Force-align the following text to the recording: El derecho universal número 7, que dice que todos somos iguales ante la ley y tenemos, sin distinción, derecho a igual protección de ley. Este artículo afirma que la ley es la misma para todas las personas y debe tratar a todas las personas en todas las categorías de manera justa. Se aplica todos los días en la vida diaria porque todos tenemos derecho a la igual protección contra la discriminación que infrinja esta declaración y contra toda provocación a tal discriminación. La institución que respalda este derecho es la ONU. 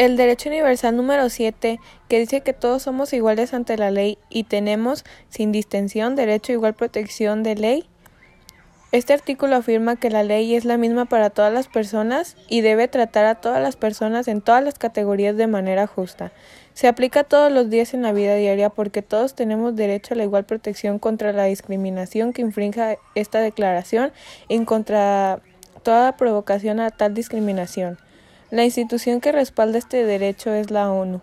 El 0.00 0.16
derecho 0.16 0.48
universal 0.48 0.96
número 0.96 1.28
7, 1.28 1.78
que 2.08 2.18
dice 2.18 2.40
que 2.40 2.54
todos 2.54 2.84
somos 2.84 3.12
iguales 3.12 3.52
ante 3.52 3.76
la 3.76 3.90
ley 3.90 4.16
y 4.30 4.44
tenemos, 4.44 5.04
sin 5.28 5.52
distinción, 5.52 6.16
derecho 6.16 6.52
a 6.52 6.54
igual 6.54 6.72
protección 6.72 7.42
de 7.42 7.54
ley. 7.54 7.86
Este 8.92 9.12
artículo 9.12 9.56
afirma 9.56 9.96
que 9.96 10.08
la 10.08 10.22
ley 10.22 10.54
es 10.54 10.64
la 10.64 10.78
misma 10.78 11.04
para 11.04 11.28
todas 11.28 11.52
las 11.52 11.68
personas 11.68 12.38
y 12.48 12.62
debe 12.62 12.88
tratar 12.88 13.26
a 13.26 13.42
todas 13.42 13.62
las 13.62 13.76
personas 13.76 14.26
en 14.26 14.40
todas 14.40 14.64
las 14.64 14.78
categorías 14.78 15.36
de 15.36 15.48
manera 15.48 15.86
justa. 15.86 16.32
Se 16.72 16.88
aplica 16.88 17.22
todos 17.22 17.52
los 17.52 17.68
días 17.68 17.92
en 17.92 18.00
la 18.00 18.14
vida 18.14 18.36
diaria 18.36 18.70
porque 18.70 19.02
todos 19.02 19.34
tenemos 19.34 19.76
derecho 19.76 20.14
a 20.14 20.16
la 20.16 20.24
igual 20.24 20.46
protección 20.46 20.98
contra 20.98 21.34
la 21.34 21.44
discriminación 21.44 22.32
que 22.32 22.40
infrinja 22.40 22.96
esta 23.14 23.40
declaración 23.40 24.12
y 24.48 24.64
contra 24.64 25.42
toda 25.82 26.16
provocación 26.16 26.80
a 26.80 26.88
tal 26.88 27.12
discriminación. 27.12 27.98
La 28.50 28.64
institución 28.64 29.20
que 29.20 29.30
respalda 29.30 29.78
este 29.78 30.04
derecho 30.04 30.52
es 30.52 30.72
la 30.72 30.90
ONU. 30.90 31.20